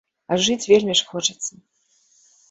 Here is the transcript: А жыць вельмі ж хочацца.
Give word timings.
А 0.35 0.35
жыць 0.45 0.69
вельмі 0.71 0.95
ж 0.99 1.05
хочацца. 1.11 1.51